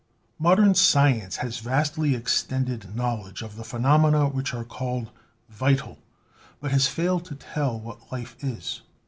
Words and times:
Modern 0.39 0.73
science 0.73 1.35
has 1.45 1.59
vastly 1.59 2.15
extended 2.15 2.95
knowledge 2.95 3.43
of 3.43 3.55
the 3.55 3.63
phenomena 3.63 4.27
which 4.27 4.51
are 4.51 4.63
called 4.65 5.11
vital 5.47 5.99
but 6.59 6.71
has 6.71 6.87
failed 6.87 7.23
to 7.25 7.35
tell 7.35 7.79
what 7.79 8.11
life 8.11 8.35
is. 8.43 8.81